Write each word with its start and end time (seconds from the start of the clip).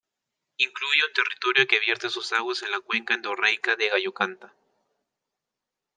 Incluye 0.57 1.05
un 1.07 1.13
territorio, 1.13 1.67
que 1.67 1.79
vierte 1.79 2.09
sus 2.09 2.31
aguas 2.33 2.63
en 2.63 2.71
la 2.71 2.79
cuenca 2.79 3.13
endorreica 3.13 3.75
de 3.75 3.89
Gallocanta. 3.89 4.51